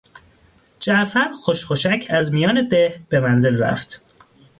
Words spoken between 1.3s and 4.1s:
خوشخوشک از میان ده به منزل رفت.